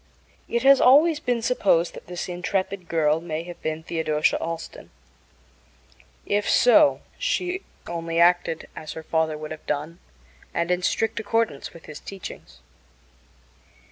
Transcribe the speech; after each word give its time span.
It 0.47 0.63
has 0.63 0.81
always 0.81 1.19
been 1.19 1.43
supposed 1.43 1.93
that 1.93 2.07
this 2.07 2.27
intrepid 2.27 2.87
girl 2.87 3.21
may 3.21 3.43
have 3.43 3.61
been 3.61 3.83
Theodosia 3.83 4.35
Allston. 4.39 4.89
If 6.25 6.49
so, 6.49 7.01
she 7.19 7.61
only 7.85 8.19
acted 8.19 8.67
as 8.75 8.93
her 8.93 9.03
father 9.03 9.37
would 9.37 9.51
have 9.51 9.67
done 9.67 9.99
and 10.55 10.71
in 10.71 10.81
strict 10.81 11.19
accordance 11.19 11.71
with 11.71 11.85
his 11.85 11.99
teachings. 11.99 12.61